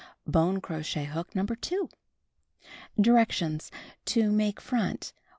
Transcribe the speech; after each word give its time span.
Bone 0.25 0.61
crochet 0.61 1.05
hook, 1.05 1.35
No. 1.35 1.45
2. 1.45 1.87
Directions: 2.99 3.69
To 4.05 4.31
Make 4.31 4.59
Front: 4.59 5.13
1. 5.15 5.23